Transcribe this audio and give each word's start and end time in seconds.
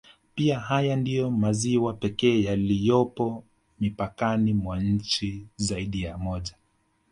Pia 0.35 0.59
haya 0.59 0.95
ndiyo 0.95 1.31
maziwa 1.31 1.93
pekee 1.93 2.43
yaliyopo 2.43 3.43
mipakani 3.79 4.53
mwa 4.53 4.79
nchi 4.79 5.47
zaidi 5.55 6.01
ya 6.01 6.17
moja 6.17 6.55